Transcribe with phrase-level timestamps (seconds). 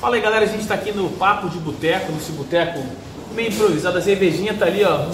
[0.00, 2.82] Fala aí galera, a gente está aqui no Papo de Boteco, nesse boteco
[3.34, 3.98] meio improvisado.
[3.98, 5.04] A cervejinha tá ali, ó.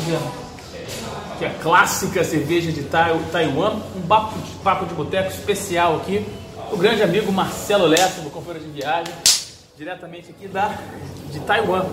[1.39, 3.81] Que é a clássica cerveja de Taiwan.
[3.97, 6.25] Um papo de, papo de boteco especial aqui.
[6.71, 9.13] O grande amigo Marcelo Lessa, do Companheiro de Viagem,
[9.77, 10.79] diretamente aqui da,
[11.33, 11.85] de Taiwan,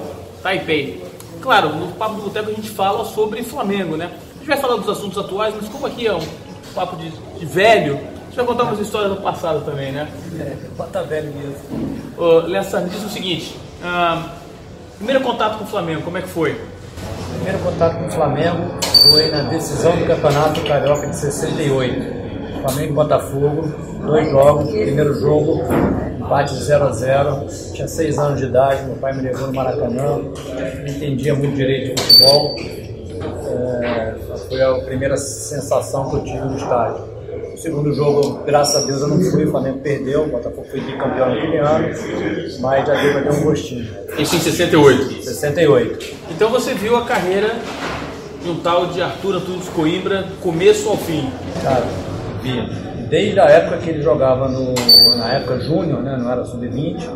[0.43, 1.03] Taipei.
[1.41, 4.11] Claro, no Papo de Boteco a gente fala sobre Flamengo, né?
[4.35, 6.27] A gente vai falar dos assuntos atuais, mas como aqui é um
[6.75, 7.99] papo de, de velho,
[8.35, 10.07] vai contar umas histórias do passado também, né?
[10.39, 10.55] É,
[10.91, 11.55] tá velho mesmo.
[12.17, 14.29] Ô, Lessa, me diz o seguinte: ah,
[14.97, 16.59] primeiro contato com o Flamengo, como é que foi?
[17.35, 22.23] Primeiro contato com o Flamengo foi na decisão do Campeonato Carioca de 68.
[22.61, 23.73] Flamengo e Botafogo,
[24.05, 24.69] dois jogos.
[24.69, 25.61] Primeiro jogo,
[26.17, 30.19] empate 0 a 0 Tinha seis anos de idade, meu pai me levou no Maracanã,
[30.19, 32.55] não entendia muito direito de futebol.
[33.49, 34.15] É,
[34.47, 37.12] foi a primeira sensação que eu tive no estádio.
[37.53, 40.81] O segundo jogo, graças a Deus, eu não fui, o Flamengo perdeu, o Botafogo foi
[40.81, 41.87] bicampeão naquele ano,
[42.59, 43.87] mas já deu ter um gostinho.
[44.17, 45.23] Isso em 68?
[45.23, 46.15] 68.
[46.31, 47.55] Então você viu a carreira
[48.41, 51.29] de um tal de Arthur Antunes Coimbra, começo ao fim?
[51.61, 51.85] Cara,
[52.41, 53.07] vi.
[53.07, 54.73] Desde a época que ele jogava no,
[55.17, 57.07] na época júnior, né, não era sub-20,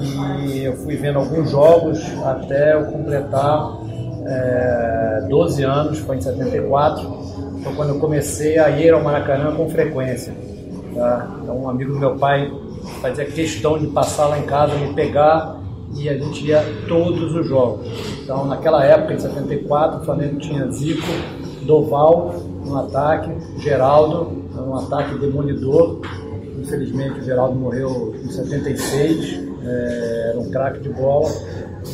[0.00, 3.76] e eu fui vendo alguns jogos até eu completar
[4.24, 9.68] é, 12 anos, foi em 74 foi quando eu comecei a ir ao Maracanã com
[9.68, 10.34] frequência.
[10.94, 11.28] Tá?
[11.42, 12.50] Então, um amigo do meu pai
[13.00, 15.58] fazia questão de passar lá em casa, me pegar
[15.94, 17.86] e a gente ia todos os jogos.
[18.22, 21.06] Então, naquela época, em 74, o Flamengo tinha Zico,
[21.62, 26.00] Doval no ataque, Geraldo no ataque demolidor.
[26.68, 31.30] Infelizmente, o Geraldo morreu em 76, é, era um craque de bola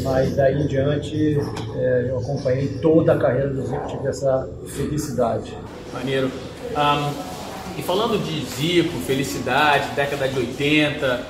[0.03, 1.39] mas daí em diante
[1.77, 5.57] é, eu acompanhei toda a carreira do Zico, tive essa felicidade.
[5.93, 6.31] Maneiro.
[6.73, 7.35] Um,
[7.79, 11.21] e falando de Zico, felicidade, década de 80,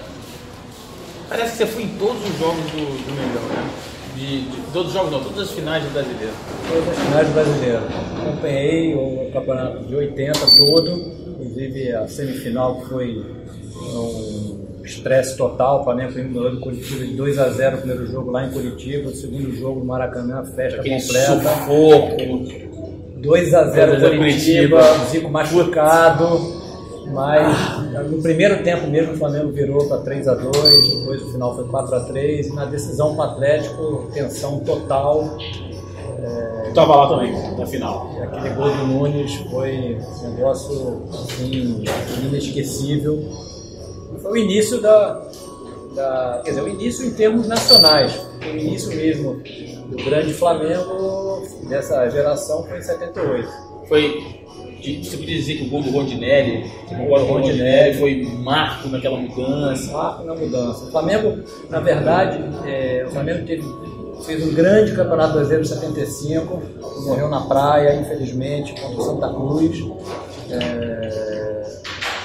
[1.29, 3.71] parece que você foi em todos os jogos do, do Mengão, né?
[4.15, 6.33] De, de, todos os jogos não, todas as finais do brasileiro.
[6.69, 7.83] Todas as finais do brasileiro.
[8.23, 11.13] Acompanhei o campeonato de 80 todo,
[11.65, 13.25] inclusive a semifinal que foi
[13.77, 18.31] um estresse total, o Flamengo ganhou do Curitiba de 2 a 0 o primeiro jogo
[18.31, 21.49] lá em Curitiba, o segundo jogo no Maracanã, festa Aquele completa.
[21.49, 22.65] Sufoco.
[23.17, 26.27] 2 a 0 Curitiba, Curitiba, Zico machucado,
[27.13, 31.55] mas no primeiro tempo mesmo o Flamengo virou para 3 a 2 depois o final
[31.55, 35.39] foi 4 a 3 e na decisão com o Atlético, tensão total.
[36.25, 38.11] É, Estava lá também, na final.
[38.23, 41.85] Aquele gol do Nunes foi um negócio assim,
[42.25, 43.23] inesquecível
[44.25, 45.23] foi o início da,
[45.95, 48.19] da, Quer dizer, o início em termos nacionais.
[48.43, 49.43] O início mesmo
[49.89, 53.49] do grande Flamengo dessa geração foi em 78.
[53.87, 54.45] Foi.
[55.03, 59.17] Você podia dizer que o gol do Rondinelli, o gol do Rondinelli foi marco naquela
[59.17, 59.93] mudança?
[59.93, 60.85] Marco na mudança.
[60.85, 63.63] O Flamengo, na verdade, é, o Flamengo teve,
[64.25, 66.63] fez um grande campeonato brasileiro em 75,
[67.07, 69.85] morreu na praia, infelizmente, contra o Santa Cruz.
[70.51, 71.05] É,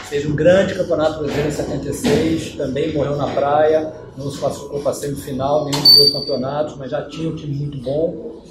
[0.10, 4.92] Fez um grande campeonato brasileiro em 76, também morreu na praia, não se classificou para
[4.92, 8.42] semifinal, nenhum dos dois campeonatos, mas já tinha um time muito bom.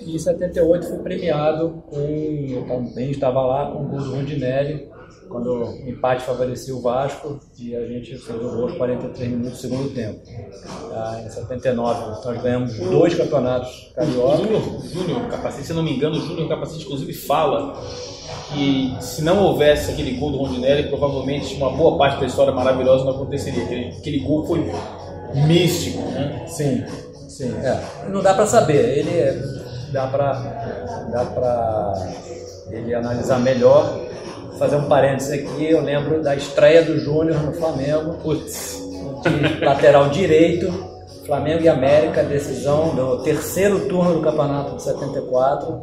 [0.00, 4.88] E em 78 foi premiado com, eu também estava lá, com o gol do Rondinelli,
[5.32, 9.52] quando o empate favoreceu o Vasco e a gente fez o gol aos 43 minutos
[9.52, 10.20] do segundo tempo.
[10.92, 14.42] Ah, em 79 nós ganhamos dois campeonatos carioca.
[14.42, 17.82] O Júnior Capacete, se não me engano, o Júnior Capacete inclusive fala
[18.52, 23.04] que se não houvesse aquele gol do Rondinelli, provavelmente uma boa parte da história maravilhosa
[23.04, 23.64] não aconteceria.
[23.64, 24.70] Aquele, aquele gol foi
[25.46, 26.44] místico, né?
[26.46, 26.84] Sim,
[27.28, 27.54] sim.
[27.62, 28.08] É.
[28.10, 28.98] Não dá para saber.
[28.98, 29.42] Ele é,
[29.90, 30.32] dá para
[31.10, 32.12] dá para
[32.70, 34.00] ele analisar melhor.
[34.58, 38.80] Fazer um parênteses aqui, eu lembro da estreia do Júnior no Flamengo, Putz.
[39.22, 40.72] de lateral direito,
[41.26, 45.82] Flamengo e América, decisão do terceiro turno do campeonato de 74.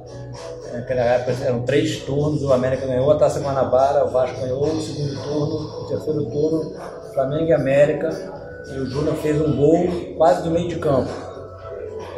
[0.74, 4.81] Naquela época eram três turnos, o América ganhou a Taça Guanabara, o Vasco ganhou o
[4.81, 6.74] segundo turno, o terceiro turno,
[7.13, 8.09] Flamengo e América,
[8.72, 11.09] e o Júnior fez um gol quase do meio de campo.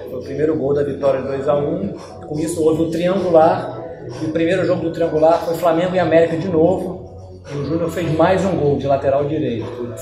[0.10, 1.94] Foi o primeiro gol da vitória 2 a 1
[2.28, 3.82] Com isso houve o um triangular,
[4.22, 7.90] e o primeiro jogo do triangular foi Flamengo e América de novo, e o Júnior
[7.90, 9.94] fez mais um gol de lateral direito.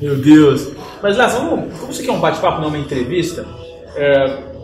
[0.00, 0.72] Meu Deus!
[1.02, 3.46] Mas lá, como você quer um bate-papo, não uma entrevista,
[3.96, 4.54] é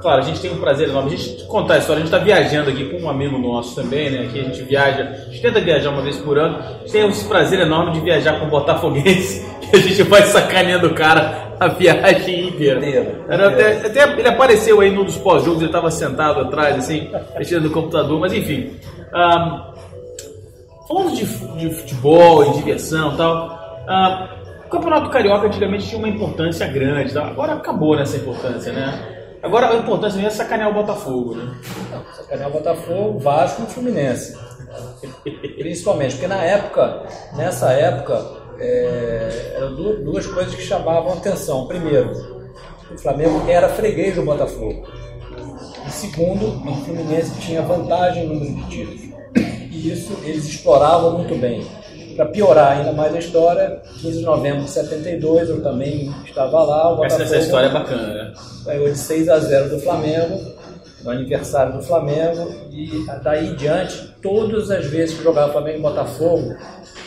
[0.00, 1.12] Claro, a gente tem um prazer enorme.
[1.12, 4.10] A gente contar a história, a gente está viajando aqui com um amigo nosso também,
[4.10, 4.26] né?
[4.26, 6.58] Aqui a gente viaja, a gente tenta viajar uma vez por ano.
[6.58, 10.22] A gente tem esse prazer enorme de viajar com o Botafoguense, que a gente vai
[10.22, 12.80] sacaneando o cara a viagem inteira.
[13.28, 17.64] Era até, até, ele apareceu aí num dos pós-jogos, ele estava sentado atrás, assim, mexendo
[17.64, 18.70] no computador, mas enfim.
[19.14, 19.60] Um,
[20.88, 21.26] falando de,
[21.58, 27.12] de futebol e diversão e tal, um, O Campeonato Carioca antigamente tinha uma importância grande,
[27.12, 27.26] tá?
[27.26, 29.19] agora acabou nessa importância, né?
[29.42, 31.54] Agora a importância mesmo é sacanear o Botafogo, né?
[31.90, 34.36] Não, sacanear o Botafogo, Vasco e Fluminense.
[35.58, 38.22] Principalmente, porque na época, nessa época,
[38.58, 41.66] é, eram duas coisas que chamavam atenção.
[41.66, 42.10] Primeiro,
[42.92, 44.86] o Flamengo era freguês do Botafogo.
[45.86, 49.00] E segundo, o Fluminense tinha vantagem no número de títulos.
[49.72, 51.66] E isso eles exploravam muito bem.
[52.16, 56.98] Para piorar ainda mais a história, 15 de novembro de 72, eu também estava lá.
[56.98, 58.32] O essa, essa história é bacana, né?
[58.64, 60.40] Ganhou de 6 a 0 do Flamengo,
[61.02, 65.82] no aniversário do Flamengo, e daí em diante, todas as vezes que jogava Flamengo e
[65.82, 66.54] Botafogo,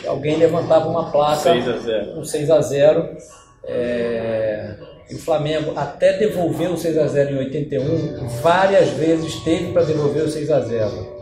[0.06, 2.06] alguém levantava uma placa 6 a 0.
[2.12, 3.08] com 6 a 0
[3.64, 4.74] é...
[5.10, 9.82] E o Flamengo até devolveu o 6 a 0 em 81, várias vezes teve para
[9.82, 11.13] devolver o 6 a 0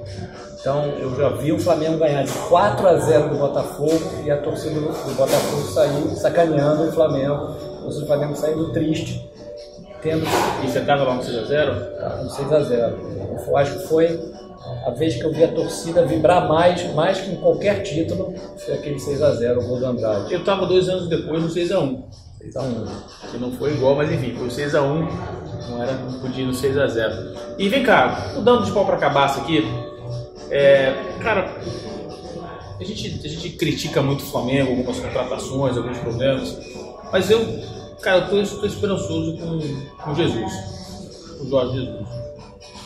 [0.62, 4.36] então eu já vi o Flamengo ganhar de 4 a 0 do Botafogo e a
[4.36, 7.56] torcida do Botafogo sair sacaneando o Flamengo.
[7.84, 9.28] O Flamengo saindo triste.
[10.00, 10.24] Tendo...
[10.62, 11.94] E você estava lá no 6x0?
[11.94, 13.48] Estava no 6x0.
[13.48, 14.20] Eu acho que foi
[14.86, 18.74] a vez que eu vi a torcida vibrar mais, mais que em qualquer título, foi
[18.74, 20.32] aquele 6x0, o gol do Andrade.
[20.32, 22.04] Eu estava dois anos depois no 6x1.
[22.40, 22.88] 6x1.
[23.32, 25.08] Que não foi igual, mas enfim, foi o 6x1.
[25.70, 27.36] Não era, não podia ir no 6x0.
[27.58, 29.64] E vem cá, mudando de pau para cabaça aqui,
[30.52, 31.50] é, cara,
[32.78, 36.58] a gente, a gente critica muito o Flamengo, algumas contratações, alguns problemas,
[37.10, 37.40] mas eu,
[38.02, 39.58] cara, eu tô esperançoso com,
[40.02, 40.52] com Jesus,
[41.38, 42.08] com o Jorge Jesus.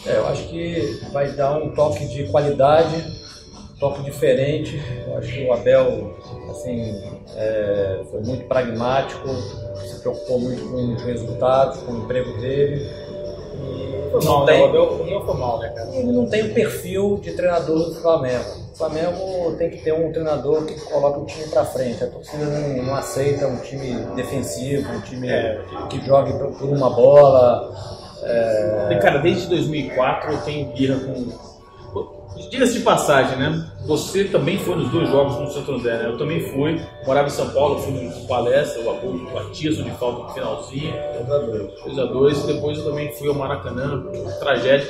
[0.07, 3.05] É, eu acho que vai dar um toque de qualidade,
[3.81, 4.81] toque diferente.
[5.05, 6.17] Eu acho que o Abel,
[6.49, 7.03] assim,
[7.35, 9.29] é, foi muito pragmático,
[9.85, 13.06] se preocupou muito com os resultados, com o emprego dele
[14.11, 14.61] foi mal, né?
[14.61, 15.91] O Abel não foi mal, né, cara?
[15.95, 18.45] Ele não tem o perfil de treinador do Flamengo.
[18.73, 22.05] O Flamengo tem que ter um treinador que coloca o time para frente.
[22.05, 25.61] A torcida não, não, aceita um time defensivo, um time é.
[25.89, 27.75] que jogue por uma bola.
[28.23, 28.99] É...
[29.01, 31.56] Cara, desde 2004 eu tenho birra com
[32.51, 33.67] Diga-se de passagem, né?
[33.87, 36.07] Você também foi nos dois jogos no Santo André, né?
[36.07, 40.25] Eu também fui, morava em São Paulo, fui no palestra, o Abu batismo de falta
[40.25, 40.95] no finalzinho.
[41.87, 42.45] 2x2.
[42.45, 44.05] e depois eu também fui ao Maracanã,
[44.39, 44.87] tragédia.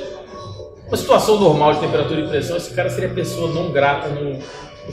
[0.87, 4.39] Uma situação normal de temperatura e pressão, esse cara seria pessoa não grata no,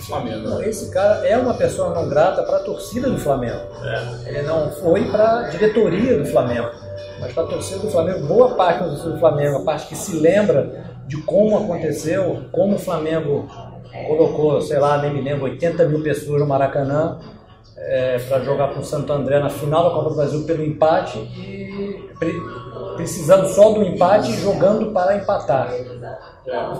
[0.00, 0.48] Flamengo.
[0.48, 3.60] Não, esse cara é uma pessoa não grata para a torcida do Flamengo.
[3.84, 4.28] É.
[4.30, 6.68] Ele não foi para a diretoria do Flamengo,
[7.20, 8.26] mas para a torcida do Flamengo.
[8.26, 12.76] Boa parte da torcida do Flamengo, a parte que se lembra de como aconteceu, como
[12.76, 13.46] o Flamengo
[14.06, 17.18] colocou, sei lá, nem me lembro, 80 mil pessoas no Maracanã
[17.76, 21.18] é, para jogar com o Santo André na final da Copa do Brasil pelo empate
[21.18, 22.32] e pre
[22.96, 25.68] precisando só do empate e jogando para empatar.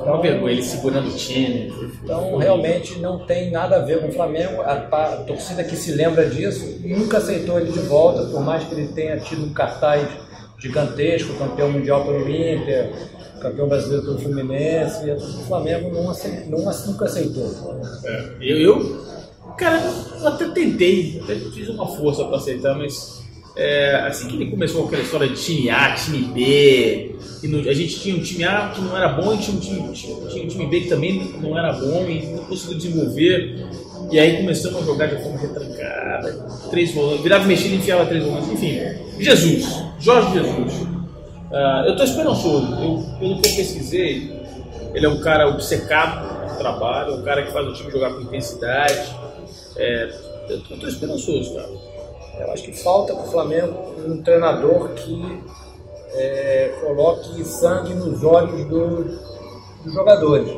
[0.04, 1.72] Uma vergonha, ele segurando o time.
[2.02, 4.62] Então, realmente não tem nada a ver com o Flamengo.
[4.62, 8.74] A, a, torcida que se lembra disso nunca aceitou ele de volta, por mais que
[8.74, 10.06] ele tenha tido um cartaz
[10.56, 12.92] gigantesco, campeão mundial pelo Inter,
[13.40, 17.80] campeão brasileiro pelo Fluminense, e o Flamengo não, aceitou, não nunca aceitou.
[18.04, 19.04] É, eu, eu,
[19.56, 19.82] cara,
[20.20, 23.22] eu até tentei, até fiz uma força para aceitar, mas
[23.56, 27.74] é, assim que ele começou com aquela história de time A, time B, no, a
[27.74, 30.48] gente tinha um time A que não era bom e tinha um time, tinha um
[30.48, 33.66] time B que também não era bom e não conseguiu desenvolver.
[34.10, 36.32] E aí começamos a jogar de forma retrancada,
[36.70, 38.78] três volantes, virava mexido e enfiava três volantes, enfim.
[39.18, 41.03] Jesus, Jorge Jesus.
[41.54, 42.66] Uh, eu estou esperançoso.
[42.82, 44.44] Eu, pelo que eu pesquisei,
[44.92, 48.12] ele é um cara obcecado no trabalho, é um cara que faz o time jogar
[48.12, 49.14] com intensidade.
[49.76, 50.10] É,
[50.48, 51.68] eu estou esperançoso, cara.
[52.40, 55.44] Eu acho que falta para o Flamengo um treinador que
[56.14, 59.04] é, coloque sangue nos olhos do,
[59.84, 60.50] dos jogadores.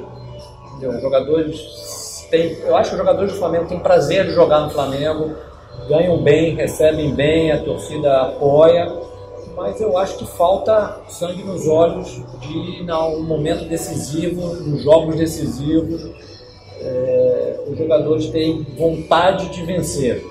[0.70, 0.92] Entendeu?
[0.92, 4.70] Os jogadores têm, eu acho que os jogadores do Flamengo têm prazer de jogar no
[4.70, 5.34] Flamengo,
[5.90, 9.04] ganham bem, recebem bem, a torcida apoia
[9.56, 16.10] mas eu acho que falta sangue nos olhos de, no momento decisivo, nos jogos decisivos,
[16.78, 20.22] é, os jogadores terem vontade de vencer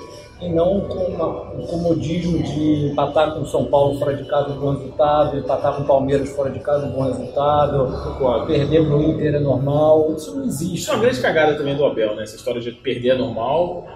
[0.42, 4.54] e não com uma, um comodismo de empatar com o São Paulo fora de casa
[4.54, 8.96] um bom resultado, empatar com o Palmeiras fora de casa um bom resultado, perder para
[8.96, 10.76] o Inter é normal, isso não existe.
[10.76, 12.24] Isso é uma grande cagada também do Abel, né?
[12.24, 13.88] Essa história de perder é normal,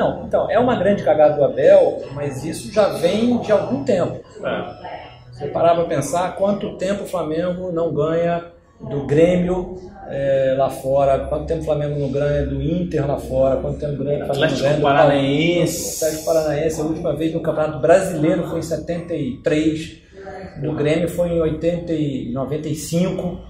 [0.00, 4.18] não, então, é uma grande cagada do Abel, mas isso já vem de algum tempo.
[4.42, 5.30] É.
[5.30, 8.46] Você parar para pensar quanto tempo o Flamengo não ganha
[8.80, 9.76] do Grêmio
[10.08, 13.92] é, lá fora, quanto tempo o Flamengo não ganha do Inter lá fora, quanto tempo
[13.92, 16.04] o Flamengo Atlético ganha do Paranaense.
[16.04, 19.98] Atlético Paranaense, a última vez no Campeonato Brasileiro foi em 73,
[20.62, 23.49] do Grêmio foi em 80 e 95.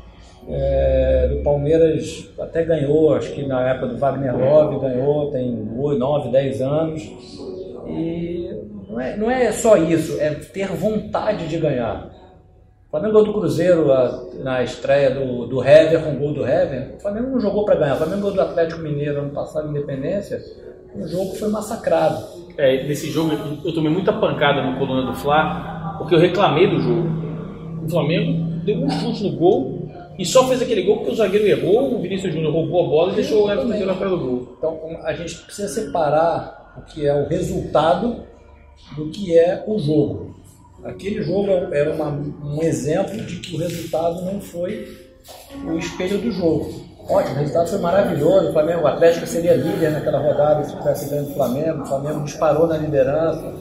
[0.52, 6.30] É, do Palmeiras até ganhou, acho que na época do Wagner Love ganhou, tem 9,
[6.30, 7.02] 10 anos.
[7.86, 8.50] E
[8.88, 12.10] não é, não é só isso, é ter vontade de ganhar.
[12.88, 16.44] O Flamengo ganhou do Cruzeiro a, na estreia do, do Hever, com o gol do
[16.44, 16.96] Hever.
[16.96, 17.94] O Flamengo não jogou para ganhar.
[17.94, 20.42] O Flamengo ganhou do Atlético Mineiro ano passado, Independência.
[20.96, 22.24] O jogo foi massacrado.
[22.58, 23.30] É, nesse jogo
[23.64, 27.08] eu tomei muita pancada no coluna do Fla, porque eu reclamei do jogo.
[27.84, 29.79] O Flamengo deu um chute no gol
[30.18, 33.12] e só fez aquele gol porque o zagueiro errou, o Vinícius Júnior roubou a bola
[33.12, 34.56] e deixou o Everton na cara do gol.
[34.58, 38.24] Então a gente precisa separar o que é o resultado
[38.96, 40.36] do que é o jogo.
[40.84, 44.88] Aquele jogo era é uma, um exemplo de que o resultado não foi
[45.66, 46.90] o espelho do jogo.
[47.08, 48.48] Ótimo, o resultado foi maravilhoso.
[48.48, 51.82] O Flamengo, o Atlético seria líder naquela rodada se tivesse ganho o Flamengo.
[51.82, 53.52] O Flamengo disparou na liderança,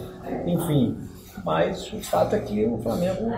[0.46, 0.98] enfim.
[1.44, 3.32] Mas o fato é que o Flamengo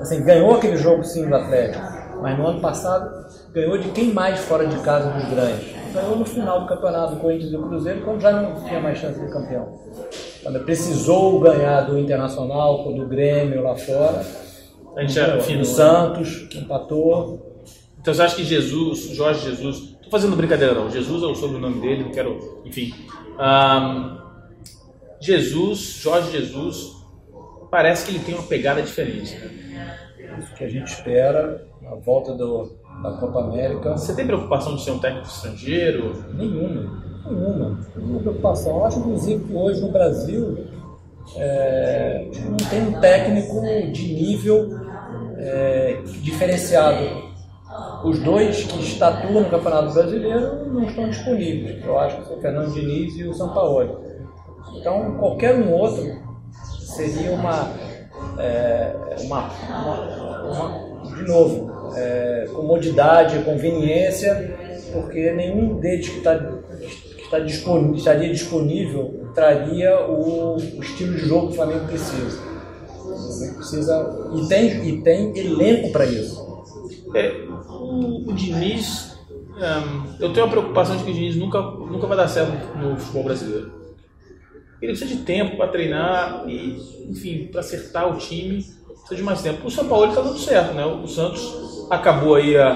[0.00, 1.84] assim, ganhou aquele jogo sim do Atlético,
[2.20, 5.74] mas no ano passado ganhou de quem mais fora de casa dos grandes?
[5.92, 8.98] Ganhou no final do campeonato do Corinthians e do Cruzeiro, quando já não tinha mais
[8.98, 9.78] chance de campeão.
[10.42, 14.24] Quando precisou ganhar do Internacional, do Grêmio lá fora.
[14.96, 17.64] A gente já, do Santos, que empatou.
[18.00, 21.80] Então você acha que Jesus, Jorge Jesus, tô fazendo brincadeira não, Jesus é o sobrenome
[21.80, 22.94] dele, não quero, enfim.
[23.38, 24.16] Um,
[25.20, 26.92] Jesus, Jorge Jesus,
[27.70, 29.34] parece que ele tem uma pegada diferente.
[29.34, 30.05] Né?
[30.38, 33.92] Isso que a gente espera na volta do, da Copa América.
[33.92, 36.24] Você tem preocupação de ser um técnico estrangeiro?
[36.34, 37.80] Nenhuma, nenhuma.
[37.96, 38.78] Nenhuma preocupação.
[38.78, 40.58] Eu acho, inclusive, que hoje no Brasil
[41.36, 43.60] é, não tem um técnico
[43.92, 44.70] de nível
[45.38, 47.26] é, diferenciado
[48.04, 51.84] os dois que estatuam no Campeonato Brasileiro não estão disponíveis.
[51.84, 53.90] Eu acho que são o Fernando Diniz e o Sampaoli.
[54.76, 56.04] Então, qualquer um outro
[56.78, 57.68] seria uma,
[58.38, 64.56] é, uma, uma, uma, de novo, é, comodidade, conveniência,
[64.92, 71.26] porque nenhum deles que, está que está disponível, estaria disponível traria o, o estilo de
[71.26, 72.40] jogo que o Flamengo precisa.
[72.98, 76.46] O Flamengo precisa e tem, e tem elenco para isso.
[77.14, 79.16] É, o, o Diniz,
[79.56, 82.96] um, eu tenho a preocupação de que o Diniz nunca, nunca vai dar certo no
[82.96, 83.85] futebol brasileiro.
[84.80, 89.42] Ele precisa de tempo para treinar e, enfim, para acertar o time, precisa de mais
[89.42, 89.66] tempo.
[89.66, 90.84] O São Paulo está dando certo, né?
[90.84, 92.72] O Santos acabou aí a,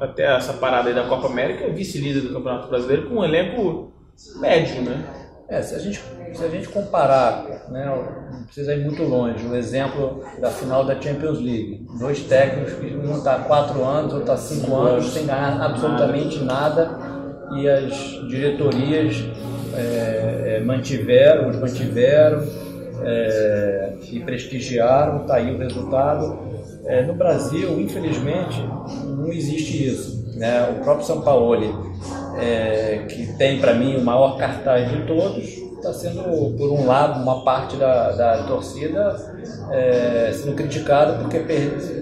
[0.00, 3.92] até essa parada aí da Copa América, vice-líder do Campeonato Brasileiro, com um elenco
[4.36, 5.04] médio, né?
[5.48, 5.98] É, se a gente,
[6.34, 7.86] se a gente comparar, né,
[8.30, 11.86] não precisa ir muito longe, o exemplo da final da Champions League.
[11.98, 15.58] Dois técnicos que um está há quatro anos, outro está há cinco anos, sem ganhar
[15.62, 16.90] absolutamente nada,
[17.56, 17.94] e as
[18.28, 19.24] diretorias
[19.78, 22.42] é, é, mantiveram, os mantiveram
[23.02, 26.38] é, e prestigiaram, está aí o resultado.
[26.86, 28.60] É, no Brasil, infelizmente,
[29.04, 30.36] não existe isso.
[30.36, 30.62] Né?
[30.70, 31.54] O próprio São Paulo
[32.38, 35.44] é, que tem para mim o maior cartaz de todos,
[35.76, 36.22] está sendo,
[36.56, 39.16] por um lado, uma parte da, da torcida
[39.70, 41.40] é, sendo criticada porque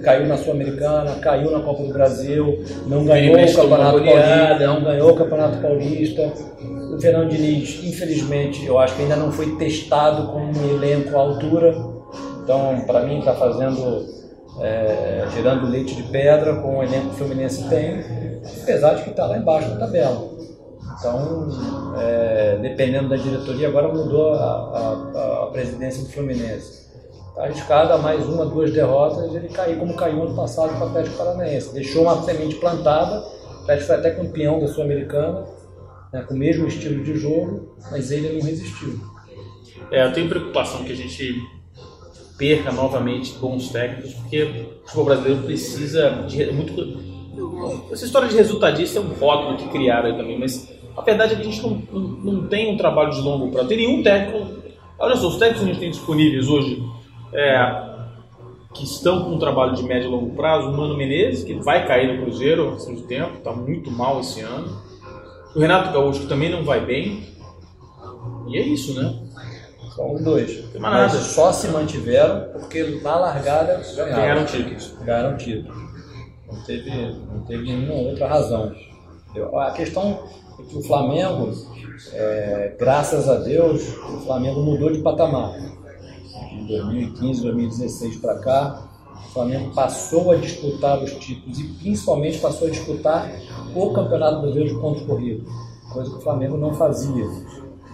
[0.02, 5.11] caiu na Sul-Americana, caiu na Copa do Brasil, não ganhou o Campeonato Paulista, não ganhou
[5.11, 6.33] o Campeonato Paulista.
[6.95, 11.21] O Fernando Diniz, infelizmente, eu acho que ainda não foi testado com um elenco à
[11.21, 11.76] altura.
[12.43, 14.07] Então, para mim, está fazendo,
[14.61, 18.05] é, tirando leite de pedra com o elenco que o Fluminense tem
[18.63, 20.37] apesar de que está lá embaixo na tabela.
[20.99, 21.49] Então,
[21.99, 26.87] é, dependendo da diretoria, agora mudou a, a, a presidência do Fluminense.
[27.29, 30.89] Está arriscado a mais uma, duas derrotas ele cair como caiu ano passado com o
[30.89, 31.75] Atlético Paranaense.
[31.75, 35.45] Deixou uma semente plantada, o Atlético foi até campeão da Sul-Americana,
[36.13, 38.99] né, com o mesmo estilo de jogo, mas ele não resistiu.
[39.91, 41.35] É, eu tenho preocupação que a gente
[42.37, 47.07] perca novamente bons técnicos, porque o futebol brasileiro precisa de muito
[47.90, 51.43] essa história de resultadista é um rótulo que criaram também, mas a verdade é que
[51.43, 53.69] a gente não, não, não tem um trabalho de longo prazo.
[53.69, 54.47] Tem nenhum técnico.
[54.99, 56.83] Olha só, os técnicos que a gente tem disponíveis hoje
[57.35, 57.87] é,
[58.73, 61.87] que estão com um trabalho de médio e longo prazo, o Mano Menezes, que vai
[61.87, 64.81] cair no Cruzeiro há muito tempo, está muito mal esse ano.
[65.55, 67.23] O Renato Gaúcho, que também não vai bem.
[68.49, 69.25] E é isso, né?
[69.97, 70.62] São os dois.
[70.79, 74.95] Mas só se mantiveram porque na largada ganharam títulos.
[75.03, 75.75] Ganharam títulos.
[76.47, 76.91] Não teve,
[77.33, 78.75] não teve nenhuma outra razão.
[79.55, 80.23] A questão
[80.59, 81.50] é que o Flamengo,
[82.12, 85.53] é, graças a Deus, o Flamengo mudou de patamar.
[86.50, 88.83] De 2015, 2016 para cá,
[89.15, 93.31] o Flamengo passou a disputar os títulos e principalmente passou a disputar
[93.75, 95.50] o Campeonato Brasileiro de pontos corridos,
[95.91, 97.26] coisa que o Flamengo não fazia.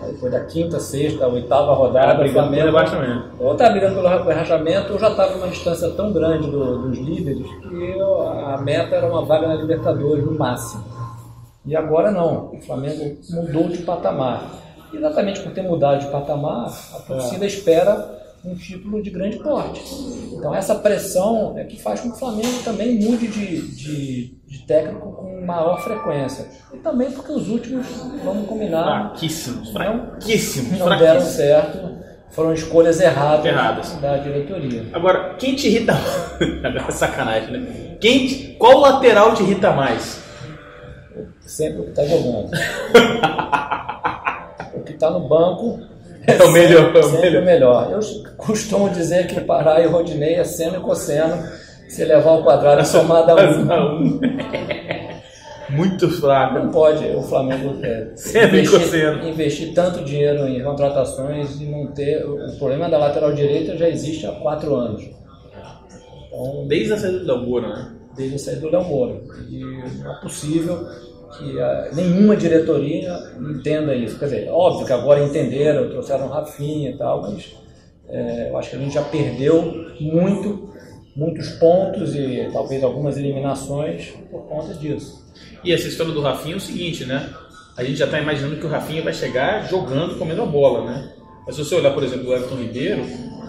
[0.07, 3.31] Depois da quinta, sexta, oitava rodada, brigando pelo rebaixamento.
[3.39, 7.47] Ou estava brigando pelo rebaixamento, ou já estava numa distância tão grande do, dos líderes
[7.47, 10.85] que a meta era uma vaga na Libertadores no máximo.
[11.65, 14.61] E agora não, o Flamengo mudou de patamar.
[14.93, 17.49] Exatamente por ter mudado de patamar, a torcida é.
[17.49, 19.83] espera um título de grande porte.
[20.33, 24.67] Então essa pressão é que faz com que o Flamengo também mude de, de, de
[24.67, 26.47] técnico maior frequência.
[26.73, 27.87] E também porque os últimos,
[28.25, 32.01] vamos combinar, fraquíssimos, fraquíssimos, não, não deram certo.
[32.31, 33.93] Foram escolhas erradas, erradas.
[34.01, 34.87] da diretoria.
[34.95, 35.93] Agora, quem te irrita
[36.63, 36.95] mais?
[36.95, 37.97] Sacanagem, né?
[38.01, 40.23] Quem, qual lateral te irrita mais?
[41.41, 42.49] Sempre o que está jogando.
[44.75, 45.79] o que está no banco
[46.27, 46.95] é, o melhor.
[46.95, 47.45] É o melhor.
[47.45, 47.91] melhor.
[47.91, 48.01] Eu
[48.37, 51.43] costumo dizer que Pará e Rodinei é seno e cosseno.
[51.89, 54.21] Se levar ao quadrado é somada a um.
[55.73, 56.59] Muito fraco.
[56.59, 58.13] Não pode o Flamengo é,
[58.45, 62.25] investir, investir, tanto dinheiro em contratações e não ter.
[62.25, 65.03] O problema da lateral direita já existe há quatro anos.
[66.27, 67.93] Então, desde a saída do Léo Moura, né?
[68.17, 69.21] Desde a saída do Léo Moura.
[69.49, 69.61] E
[70.03, 70.87] não é possível
[71.39, 74.19] que a, nenhuma diretoria entenda isso.
[74.19, 77.55] Quer dizer, óbvio que agora entenderam, trouxeram Rafinha e tal, mas
[78.09, 80.71] é, eu acho que a gente já perdeu muito,
[81.17, 85.22] muitos pontos e talvez algumas eliminações por conta disso.
[85.65, 87.31] E essa história do Rafinha é o seguinte, né?
[87.77, 91.13] A gente já está imaginando que o Rafinha vai chegar jogando, comendo a bola, né?
[91.47, 93.05] Mas se você olhar, por exemplo, o Everton Ribeiro,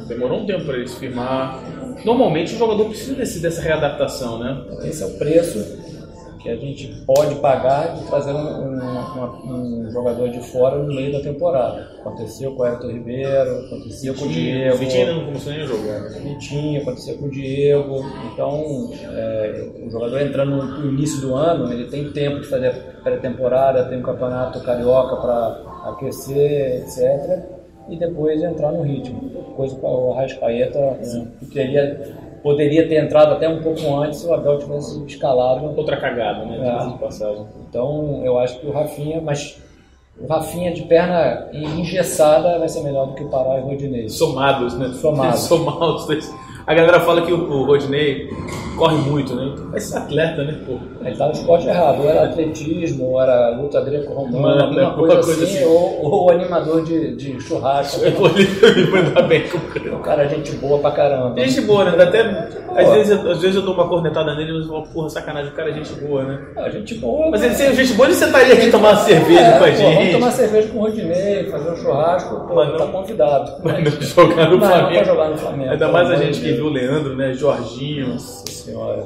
[0.07, 1.61] demorou um tempo para ele se firmar.
[2.05, 4.65] Normalmente o jogador precisa desse, dessa readaptação, né?
[4.87, 5.59] Esse é o preço
[6.43, 11.13] que a gente pode pagar de trazer um, um, um, jogador de fora no meio
[11.13, 11.89] da temporada.
[12.01, 14.77] Aconteceu com o Everton Ribeiro, aconteceu com o Diego.
[14.77, 15.99] Vitinho ainda não começou nem a jogar.
[16.01, 16.19] Né?
[16.19, 18.05] Vitinho, aconteceu com o Diego.
[18.33, 23.85] Então, é, o jogador entrando no início do ano, ele tem tempo de fazer pré-temporada,
[23.85, 27.41] tem um campeonato carioca para aquecer, etc.
[27.87, 29.29] E depois entrar no ritmo.
[29.55, 31.25] Coisa que o Arrascaeta é.
[31.53, 35.73] teria poderia ter entrado até um pouco antes se o Abel tivesse escalado.
[35.75, 36.57] Outra cagada, né?
[36.61, 36.97] É.
[36.99, 37.45] passagem.
[37.67, 39.59] Então eu acho que o Rafinha, mas
[40.19, 44.09] o Rafinha de perna engessada vai ser melhor do que o Pará e o Rodinei.
[44.09, 44.89] Somados, né?
[44.93, 45.39] Somados.
[45.47, 46.05] Somados.
[46.65, 48.29] A galera fala que o, o Rodney
[48.77, 49.53] corre muito, né?
[49.69, 50.57] Vai ser atleta, né?
[50.65, 50.77] Pô.
[51.03, 55.43] Ele tá no esporte errado, ou era atletismo, ou era luta greco-romana, alguma coisa, coisa
[55.43, 55.65] assim, assim.
[55.65, 58.03] Ou, ou animador de, de churrasco.
[58.03, 58.29] Eu vou
[58.91, 59.95] mandar bem com o cara.
[59.95, 61.39] O cara é gente boa pra caramba.
[61.41, 62.01] Gente boa, né?
[62.01, 62.21] Até,
[62.75, 65.55] às, vezes, às vezes eu dou uma cornetada nele e eles falam, porra, sacanagem, o
[65.55, 66.39] cara é gente boa, né?
[66.55, 67.29] É, gente boa.
[67.29, 69.95] Mas ele ser gente boa, ele sentaria aqui tomar uma cerveja é, com a gente.
[69.95, 73.51] vamos tomar cerveja com o Rodinei, fazer um churrasco, pô, mas não, tá convidado.
[73.63, 74.97] Mas não jogar no mas Flamengo.
[74.97, 75.71] Não jogar no Flamengo.
[75.71, 77.33] Ainda mais a gente que viu o Leandro, né?
[77.33, 78.09] Jorginho.
[78.09, 79.03] Nossa senhora.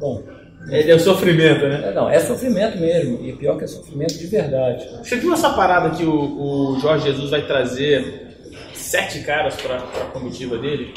[0.00, 0.22] Bom.
[0.70, 1.88] É, é sofrimento, né?
[1.88, 3.24] É, não, é sofrimento mesmo.
[3.24, 4.88] E pior que é sofrimento de verdade.
[5.02, 8.24] Você viu essa parada que o, o Jorge Jesus vai trazer
[8.72, 10.94] sete caras para a comitiva dele?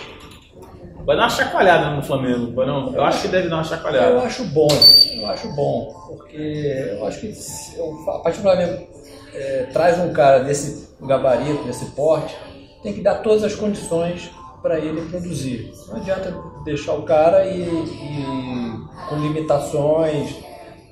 [1.05, 2.93] Vai dar uma chacoalhada no Flamengo, vai não?
[2.93, 4.11] Eu acho que deve dar uma chacoalhada.
[4.11, 4.67] Eu acho bom,
[5.15, 7.33] eu acho bom, porque eu acho que
[7.77, 8.87] eu, a partir do Flamengo
[9.33, 12.35] é, traz um cara desse gabarito, desse porte,
[12.83, 14.29] tem que dar todas as condições
[14.67, 15.71] para ele produzir.
[15.87, 20.35] Não adianta deixar o cara e, e, com limitações.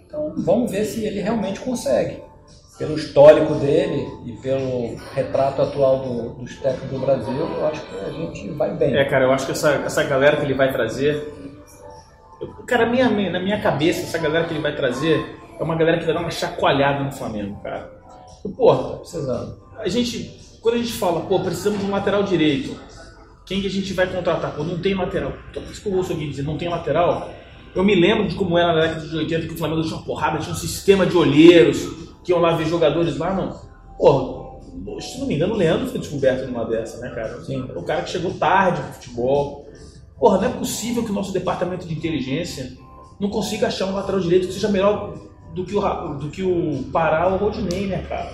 [0.07, 2.23] Então vamos ver se ele realmente consegue.
[2.77, 7.95] Pelo histórico dele e pelo retrato atual do, dos técnicos do Brasil, eu acho que
[7.97, 8.95] a gente vai bem.
[8.95, 11.33] É, cara, eu acho que essa, essa galera que ele vai trazer.
[12.39, 15.99] Eu, cara, minha, na minha cabeça, essa galera que ele vai trazer é uma galera
[15.99, 17.91] que vai dar uma chacoalhada no Flamengo, cara.
[18.55, 19.57] Porra, tá precisando.
[19.77, 22.77] A gente, quando a gente fala, pô, precisamos de um lateral direito,
[23.45, 24.55] quem que a gente vai contratar?
[24.55, 25.33] Pô, não tem lateral.
[25.53, 27.29] Toda vez que eu ouço alguém dizer não tem lateral,
[27.75, 30.05] eu me lembro de como era na década de 80 que o Flamengo tinha uma
[30.05, 31.87] porrada, tinha um sistema de olheiros
[32.23, 33.59] que iam lá ver jogadores lá, não.
[33.97, 34.59] Pô,
[34.99, 37.41] se não me engano, o Leandro foi descoberto numa dessa, né, cara?
[37.43, 37.61] Sim.
[37.75, 39.65] O cara que chegou tarde pro futebol.
[40.19, 42.73] Porra, não é possível que o nosso departamento de inteligência
[43.19, 45.13] não consiga achar um lateral direito que seja melhor
[45.53, 48.31] do que o, do que o Pará ou o Rodinei, né, cara?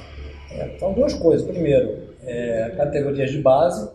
[0.51, 1.45] É, então, duas coisas.
[1.45, 3.89] Primeiro, é, categorias de base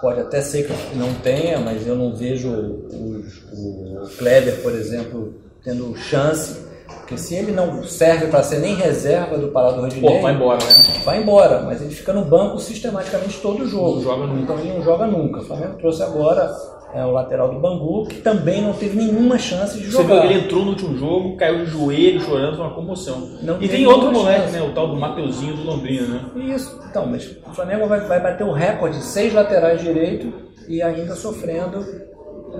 [0.00, 5.34] Pode até ser que não tenha, mas eu não vejo os, o Kleber, por exemplo,
[5.62, 6.64] tendo chance.
[6.86, 10.10] Porque se ele não serve para ser nem reserva do Parado Rodinei...
[10.10, 11.00] Pô, vai embora, né?
[11.04, 13.96] Vai embora, mas ele fica no banco sistematicamente todo o jogo.
[13.96, 14.40] Não joga nunca.
[14.42, 15.40] Então ele não joga nunca.
[15.40, 16.54] O Flamengo trouxe agora
[16.94, 20.14] é, o lateral do Bangu, que também não teve nenhuma chance de jogar.
[20.14, 23.30] Você viu, ele entrou no último jogo, caiu de joelho, chorando, foi uma comoção.
[23.42, 24.52] Não e tem outro moleque, chance.
[24.52, 24.62] né?
[24.62, 26.54] O tal do Mateuzinho do Londrina, né?
[26.54, 26.80] Isso.
[26.88, 30.32] Então, mas o Flamengo vai, vai bater o recorde de seis laterais direito
[30.68, 31.84] e ainda sofrendo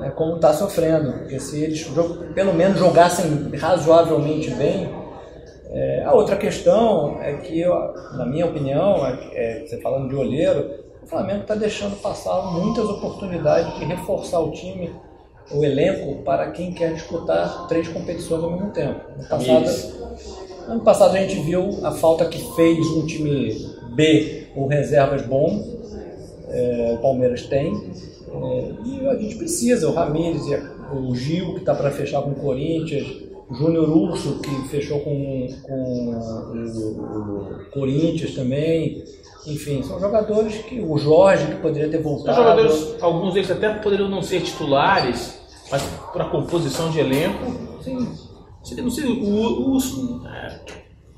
[0.03, 1.13] é, como está sofrendo.
[1.13, 1.89] Porque se eles
[2.35, 5.05] pelo menos jogassem razoavelmente bem.
[5.71, 7.65] É, a outra questão é que,
[8.17, 12.87] na minha opinião, é, é, você falando de olheiro, o Flamengo está deixando passar muitas
[12.87, 14.91] oportunidades de reforçar o time
[15.53, 19.01] o elenco para quem quer disputar três competições ao mesmo tempo.
[19.19, 19.67] No passado,
[20.67, 23.53] ano passado a gente viu a falta que fez um time
[23.95, 25.63] B com reservas bom,
[26.49, 27.75] é, o Palmeiras tem,
[28.33, 30.43] é, e a gente precisa, o Ramires,
[30.97, 33.07] o Gil que está para fechar com o Corinthians,
[33.51, 39.05] o Júnior Urso que fechou com, com o Corinthians também.
[39.47, 40.81] Enfim, são jogadores que.
[40.81, 42.37] O Jorge, que poderia ter voltado.
[42.37, 45.39] São jogadores, alguns deles até poderiam não ser titulares,
[45.71, 47.53] mas para composição de elenco,
[47.83, 48.09] sim.
[48.79, 50.59] Não sei, o, o, o é,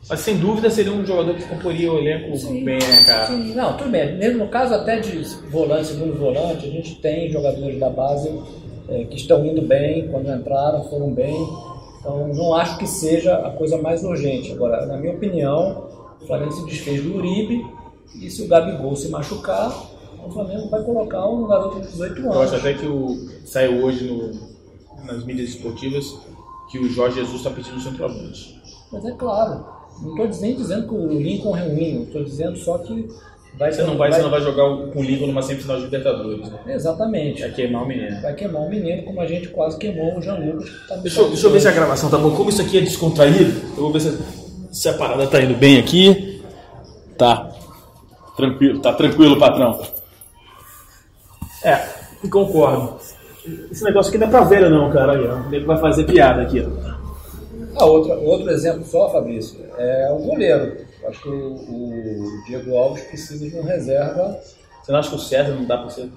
[0.08, 3.26] mas sem dúvida seria um jogador que comporia o elenco sim, bem, né, cara?
[3.26, 3.54] Sim.
[3.54, 4.16] Não, tudo bem.
[4.16, 5.18] Mesmo no caso até de
[5.50, 8.30] volante, segundo volante, a gente tem jogadores da base
[8.88, 11.36] é, que estão indo bem, quando entraram, foram bem.
[11.98, 14.52] Então não acho que seja a coisa mais urgente.
[14.52, 15.88] Agora, na minha opinião,
[16.22, 17.66] o Flamengo se desfez do Uribe
[18.20, 19.70] e se o Gabigol se machucar,
[20.24, 22.34] o Flamengo vai colocar um garoto de 18 anos.
[22.34, 24.32] Eu acho até que o, saiu hoje no,
[25.04, 26.16] nas mídias esportivas
[26.70, 28.60] que o Jorge Jesus está pedindo o centroavante.
[28.92, 29.64] Mas é claro,
[30.02, 33.08] não estou dizendo, dizendo que o Lincoln é ruim, estou dizendo só que
[33.58, 34.18] vai Você não vai, vai...
[34.18, 36.50] Você não vai jogar com o Lincoln numa semifinal de Libertadores.
[36.50, 36.58] Né?
[36.68, 37.40] Exatamente.
[37.42, 38.20] Vai queimar o menino.
[38.20, 40.70] Vai queimar o menino, como a gente quase queimou o Jean Lucas.
[40.88, 42.34] Tá deixa, eu, deixa eu ver se a gravação tá bom.
[42.34, 44.18] Como isso aqui é descontraído, eu vou ver se,
[44.72, 46.42] se a parada tá indo bem aqui.
[47.16, 47.55] Tá.
[48.36, 49.80] Tranquilo, tá tranquilo, patrão.
[51.64, 51.80] É,
[52.28, 52.98] concordo.
[53.70, 55.12] Esse negócio aqui não é pra velho não, cara.
[55.12, 55.52] Aí, ó.
[55.52, 56.96] Ele vai fazer piada aqui, ó.
[57.78, 60.76] Ah, outra, outro exemplo só, Fabrício, é o goleiro.
[61.06, 64.40] Acho que o, o, Diego Alves precisa de um reserva.
[64.82, 66.10] Você não acha que o César não dá pra ser?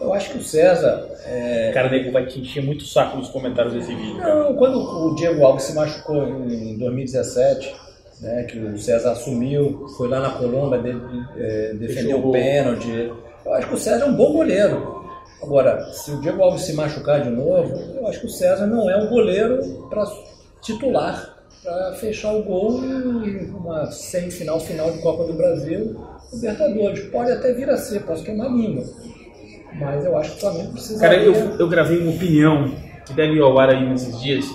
[0.00, 1.08] Eu acho que o César.
[1.24, 1.70] É...
[1.72, 4.18] Cara, nego vai te encher muito saco nos comentários desse vídeo.
[4.18, 7.74] Não, quando o Diego Alves se machucou em 2017,
[8.20, 10.90] né, que o César assumiu, foi lá na Colômbia, de,
[11.36, 13.12] é, defendeu o pênalti.
[13.44, 15.04] Eu acho que o César é um bom goleiro.
[15.42, 18.88] Agora, se o Diego Alves se machucar de novo, eu acho que o César não
[18.88, 20.04] é um goleiro para
[20.62, 25.96] titular, para fechar o gol em uma semifinal final de Copa do Brasil,
[26.32, 27.00] Libertadores.
[27.10, 28.84] Pode até vir a ser, posso queimar a língua.
[29.74, 31.00] Mas eu acho que o Flamengo precisa.
[31.00, 32.74] Cara, eu, eu gravei uma opinião
[33.04, 34.46] que deve ir ao ar aí nesses dias,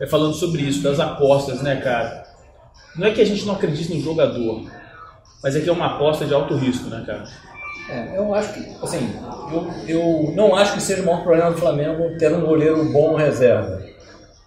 [0.00, 2.21] é falando sobre isso, das apostas, né, cara?
[2.96, 4.64] Não é que a gente não acredite no jogador,
[5.42, 7.24] mas é que é uma aposta de alto risco, né, cara?
[7.90, 9.14] É, eu acho que, assim,
[9.50, 13.16] eu, eu não acho que seja o maior problema do Flamengo ter um goleiro bom
[13.16, 13.82] reserva.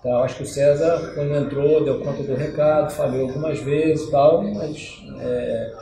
[0.01, 0.09] Tá?
[0.09, 4.11] Eu acho que o César, quando entrou, deu conta do recado, falou algumas vezes e
[4.11, 5.73] tal, mas é,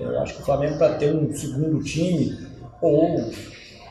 [0.00, 2.36] eu acho que o Flamengo, para ter um segundo time,
[2.80, 3.30] ou,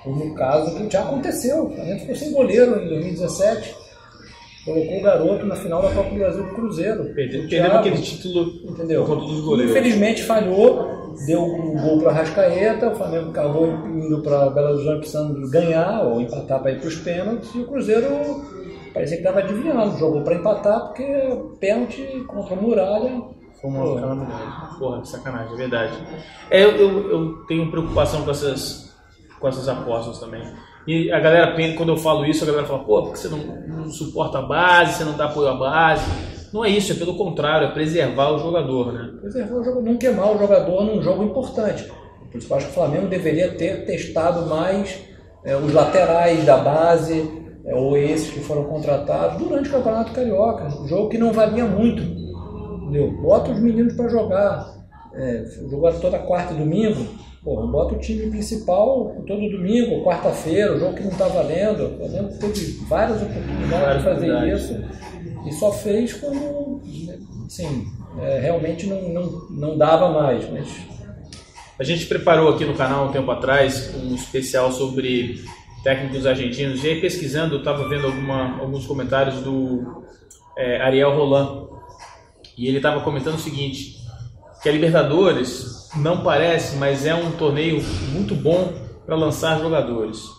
[0.06, 3.87] ou no caso, que já aconteceu, o Flamengo ficou sem goleiro em 2017
[4.68, 7.06] colocou o garoto na final da Copa do Brasil do Cruzeiro.
[7.14, 9.06] Perdeu, aquele título entendeu?
[9.06, 9.72] dos goleiros.
[9.72, 15.50] Infelizmente falhou, deu um gol para Rascaeta, o Flamengo acabou indo para Belo Horizonte precisando
[15.50, 18.08] ganhar ou empatar para ir para os pênaltis e o Cruzeiro
[18.94, 21.06] parecia que estava adivinhando, jogou para empatar porque
[21.60, 23.22] pênalti contra a muralha.
[23.62, 24.78] Foi uma calamidade.
[24.78, 25.98] Porra, que sacanagem, é verdade.
[26.52, 28.96] É, eu, eu, eu tenho preocupação com essas,
[29.40, 30.44] com essas apostas também.
[30.88, 33.92] E a galera, quando eu falo isso, a galera fala, pô, porque você não, não
[33.92, 36.06] suporta a base, você não dá apoio à base.
[36.54, 39.12] Não é isso, é pelo contrário, é preservar o jogador, né?
[39.20, 41.92] Preservar o jogador, não queimar o jogador num jogo importante.
[42.32, 44.98] Por isso eu acho que o Flamengo deveria ter testado mais
[45.44, 47.30] é, os laterais da base,
[47.66, 50.68] é, ou esses que foram contratados, durante o Campeonato Carioca.
[50.68, 52.02] Um jogo que não valia muito.
[52.02, 53.12] Entendeu?
[53.22, 54.78] Bota os meninos para jogar.
[55.16, 57.08] É, jogar toda quarta e domingo,
[57.48, 61.86] Pô, bota o time principal todo domingo, quarta-feira, o jogo que não está valendo.
[61.86, 64.84] O Flamengo teve várias oportunidades de fazer isso
[65.48, 66.82] e só fez quando
[67.46, 67.88] assim,
[68.20, 70.44] é, realmente não, não, não dava mais.
[70.52, 70.68] Mas...
[71.80, 75.42] A gente preparou aqui no canal um tempo atrás um especial sobre
[75.86, 76.84] técnicos argentinos.
[76.84, 80.04] E aí pesquisando, eu estava vendo alguma, alguns comentários do
[80.58, 81.66] é, Ariel Roland.
[82.58, 83.96] E ele estava comentando o seguinte,
[84.62, 88.74] que a Libertadores não parece, mas é um torneio muito bom
[89.06, 90.38] para lançar jogadores.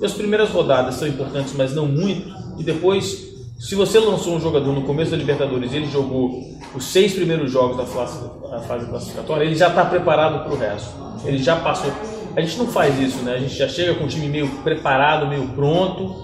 [0.00, 2.32] E as primeiras rodadas são importantes, mas não muito.
[2.58, 6.42] E depois, se você lançou um jogador no começo da Libertadores e ele jogou
[6.74, 10.90] os seis primeiros jogos da fase classificatória, ele já está preparado para o resto.
[11.24, 11.92] Ele já passou.
[12.34, 13.34] A gente não faz isso, né?
[13.34, 16.14] A gente já chega com o time meio preparado, meio pronto,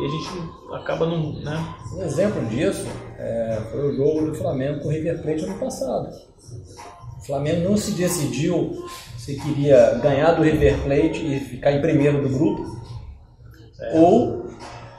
[0.00, 0.28] e a gente
[0.72, 1.32] acaba não.
[1.34, 1.74] Né?
[1.94, 2.86] Um exemplo disso
[3.18, 6.08] é, foi o jogo do Flamengo com o River Plate ano passado.
[7.22, 8.84] O Flamengo não se decidiu
[9.16, 12.80] se queria ganhar do River Plate e ficar em primeiro do grupo,
[13.80, 13.96] é.
[13.96, 14.46] ou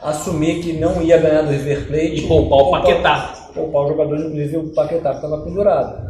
[0.01, 3.49] assumir que não ia ganhar do River Plate e poupar o Paquetá.
[3.53, 6.01] Poupar o jogador, inclusive o Paquetá, que estava pendurado.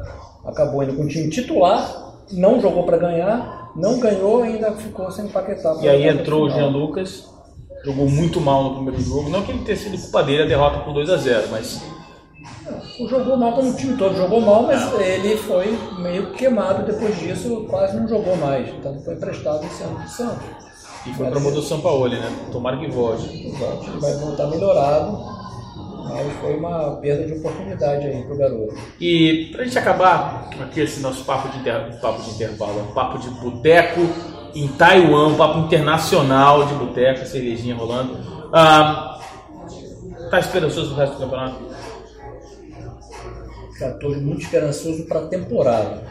[0.46, 5.10] Acabou indo com o time titular, não jogou para ganhar, não ganhou e ainda ficou
[5.10, 5.78] sem Paquetá.
[5.82, 7.28] E aí entrou o Jean Lucas.
[7.84, 9.32] jogou muito mal no primeiro jogo.
[9.32, 11.82] Não que ele tenha sido culpa dele a derrota por 2 a 0 mas
[13.10, 17.66] jogou mal como o time todo jogou mal, mas ele foi meio queimado depois disso,
[17.70, 18.70] quase não jogou mais.
[18.70, 20.46] Então foi emprestado esse ano pro Santos.
[21.06, 22.32] E foi para o São Paulo, né?
[22.52, 23.52] Tomara que volte.
[23.52, 25.20] Volte, vai voltar melhorado,
[26.08, 28.74] mas foi uma perda de oportunidade aí pro garoto.
[29.00, 32.00] E pra gente acabar aqui esse nosso papo de, inter...
[32.00, 34.02] papo de intervalo, um papo de boteco
[34.56, 38.18] em Taiwan, um papo internacional de boteco, cervejinha rolando.
[38.54, 39.20] Ah,
[40.30, 41.73] tá esperançoso no resto do campeonato?
[43.90, 46.02] Estou muito esperançoso para a temporada.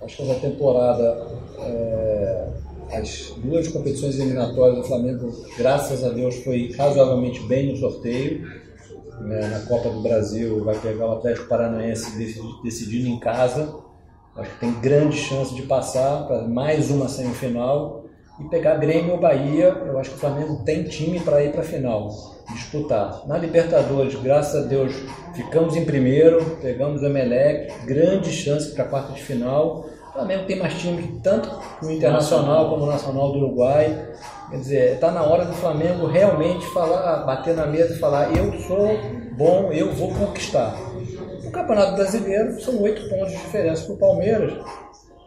[0.00, 1.26] Acho que essa temporada,
[1.58, 2.48] é,
[2.92, 8.46] as duas competições eliminatórias do Flamengo, graças a Deus, foi razoavelmente bem no sorteio.
[9.20, 12.16] Né, na Copa do Brasil vai pegar o Atlético Paranaense
[12.62, 13.74] decidindo em casa.
[14.36, 18.04] Acho que tem grande chance de passar para mais uma semifinal
[18.38, 19.76] e pegar Grêmio ou Bahia.
[19.84, 23.22] Eu acho que o Flamengo tem time para ir para a final, disputar.
[23.26, 24.94] Na Libertadores, graças a Deus,
[25.34, 29.86] ficamos em primeiro, pegamos o Emelec, grande chance para a quarta de final.
[30.08, 31.48] O Flamengo tem mais time tanto
[31.82, 34.08] no Internacional como no Nacional do Uruguai.
[34.50, 38.58] Quer dizer, está na hora do Flamengo realmente falar, bater na mesa e falar: eu
[38.60, 38.98] sou
[39.32, 40.74] bom, eu vou conquistar.
[41.44, 44.52] No Campeonato Brasileiro são oito pontos de diferença para o Palmeiras.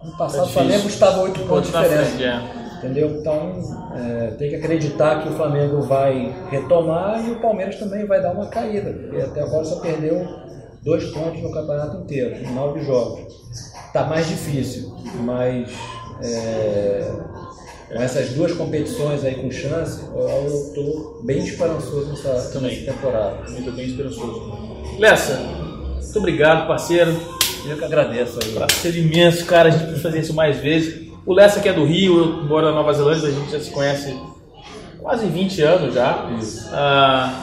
[0.03, 2.60] No passado, é o Flamengo estava oito pontos de diferença.
[2.81, 3.19] Entendeu?
[3.19, 3.53] Então
[3.95, 8.31] é, tem que acreditar que o Flamengo vai retomar e o Palmeiras também vai dar
[8.33, 10.27] uma caída, porque até agora só perdeu
[10.81, 13.31] dois pontos no campeonato inteiro, em nove jogos.
[13.85, 15.69] Está mais difícil, mas
[16.23, 17.11] é,
[17.93, 23.37] com essas duas competições aí com chance, eu estou bem esperançoso nessa, nessa temporada.
[23.51, 24.97] Muito bem esperançoso.
[24.97, 27.11] Lessa, muito obrigado, parceiro.
[27.65, 28.53] Eu que agradeço aí.
[28.53, 29.69] Prazer imenso, cara.
[29.69, 31.10] A gente precisa fazer isso mais vezes.
[31.25, 33.69] O Lessa que é do Rio, eu moro na Nova Zelândia, a gente já se
[33.69, 34.17] conhece
[34.99, 36.27] quase 20 anos já.
[36.71, 37.33] Ah,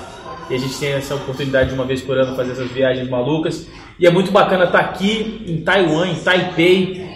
[0.50, 3.66] e a gente tem essa oportunidade de uma vez por ano fazer essas viagens malucas.
[3.98, 7.08] E é muito bacana estar aqui em Taiwan, em Taipei,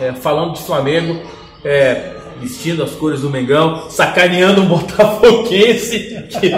[0.00, 1.20] é, falando de Flamengo,
[1.64, 6.50] é, vestindo as cores do Mengão, sacaneando um botafoguense, que,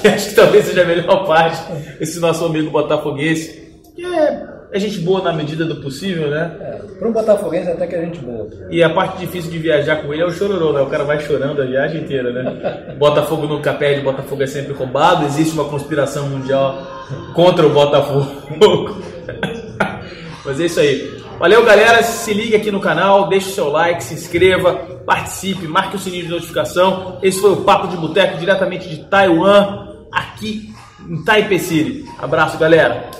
[0.00, 1.60] que acho que talvez seja a melhor parte,
[2.00, 3.64] esse nosso amigo botafoguense.
[3.94, 6.50] Que é é gente boa na medida do possível, né?
[6.60, 8.48] É, para um botafoguense até que é gente boa.
[8.68, 10.80] E a parte difícil de viajar com ele é o chororô, né?
[10.80, 12.94] O cara vai chorando a viagem inteira, né?
[12.98, 16.76] Botafogo nunca perde, Botafogo é sempre roubado, existe uma conspiração mundial
[17.34, 18.26] contra o Botafogo.
[20.44, 21.22] Mas é isso aí.
[21.38, 22.02] Valeu, galera.
[22.02, 24.74] Se liga aqui no canal, deixe o seu like, se inscreva,
[25.06, 27.20] participe, marque o sininho de notificação.
[27.22, 30.74] Esse foi o Papo de Boteco, diretamente de Taiwan, aqui
[31.08, 32.04] em Taipei City.
[32.18, 33.13] Abraço, galera.